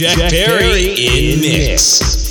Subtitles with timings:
[0.00, 2.29] Jack, Jack in mix.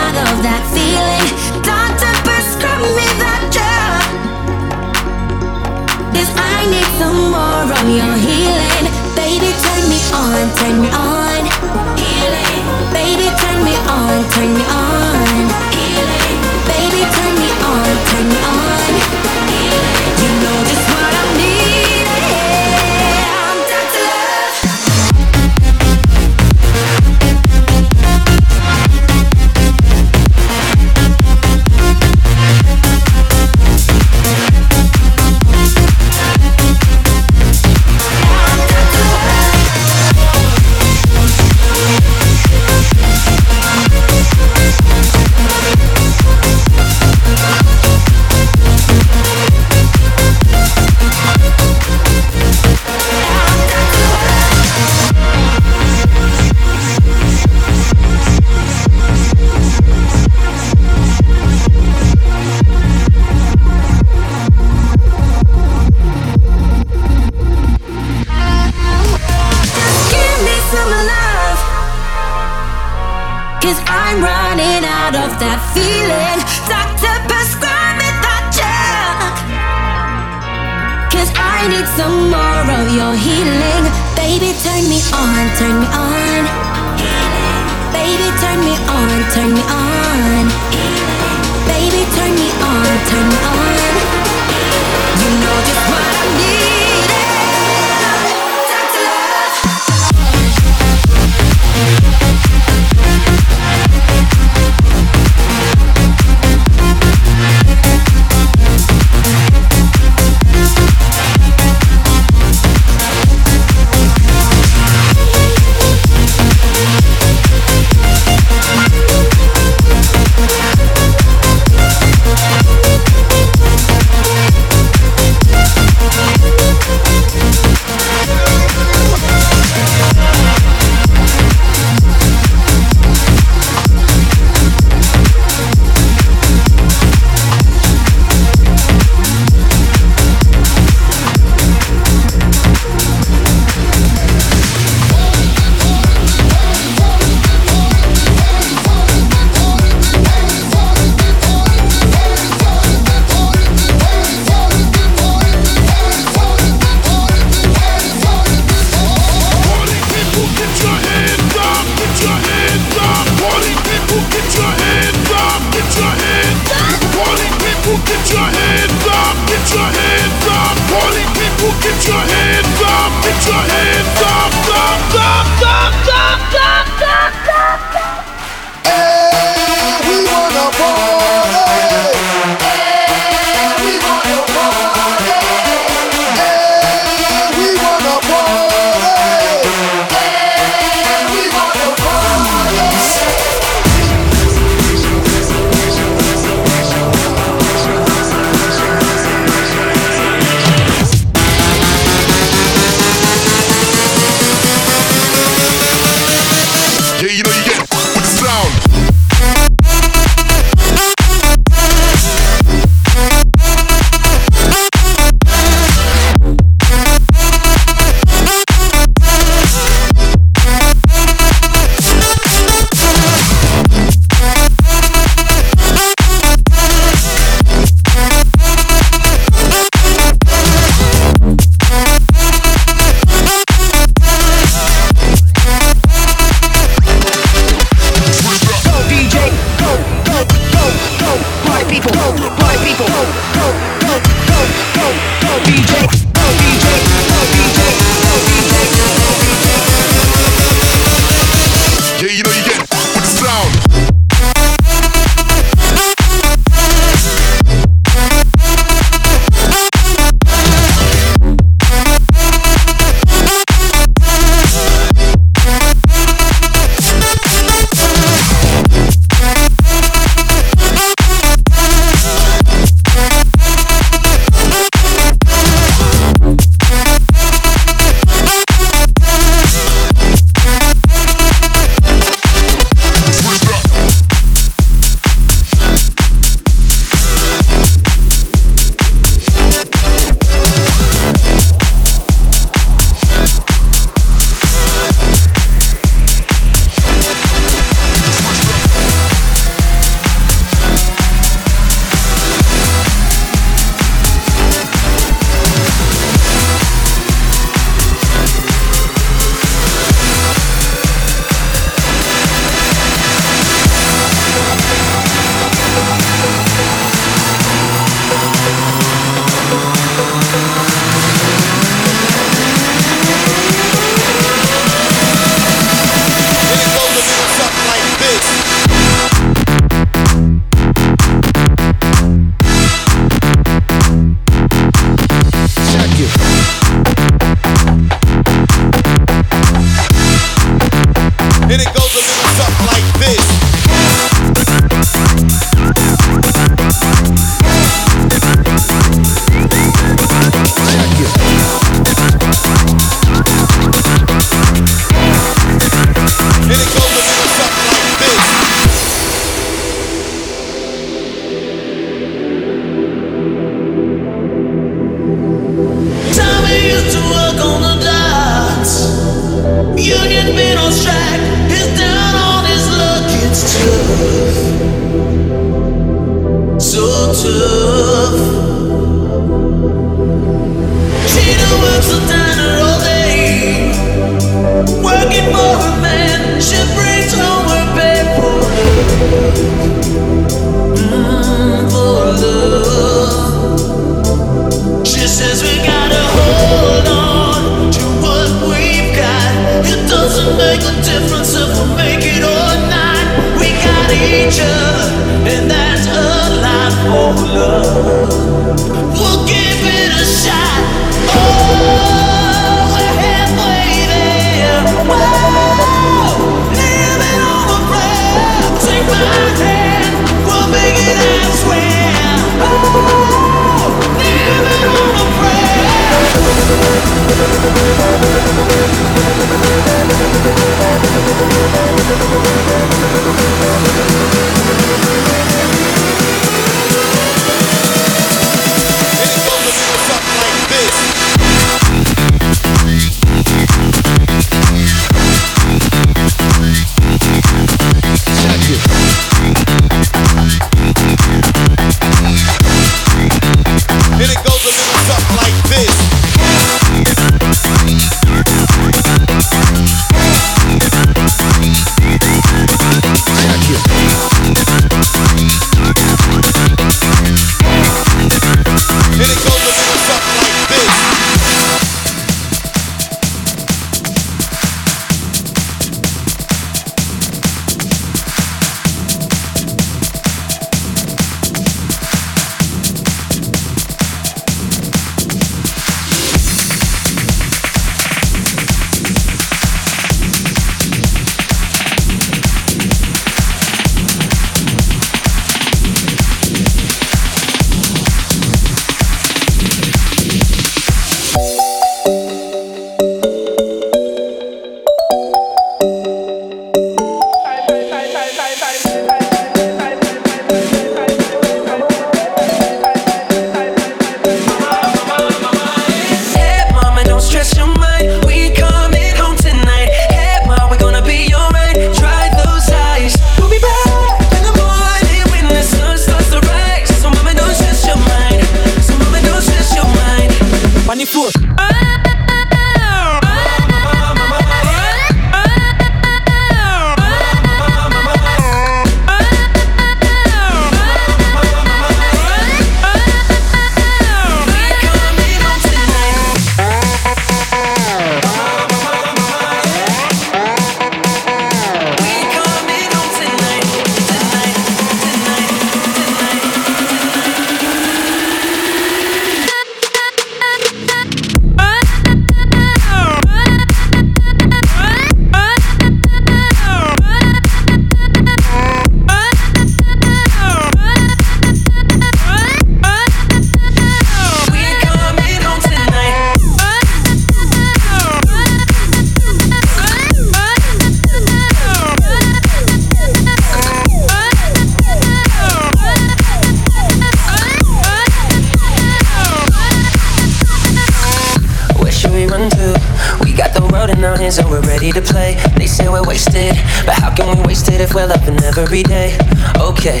[599.60, 600.00] okay.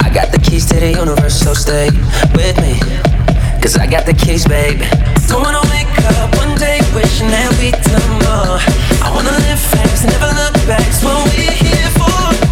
[0.00, 1.90] I got the keys to the universe, so stay
[2.34, 2.78] with me.
[3.60, 4.80] Cause I got the keys, babe.
[5.28, 5.88] Don't wanna wake
[6.20, 8.60] up one day wishing that we'd done more.
[9.02, 10.86] I wanna live fast, never look back.
[10.86, 12.43] It's what we're here for.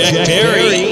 [0.00, 0.62] Jack, Jack Perry.
[0.70, 0.89] Perry.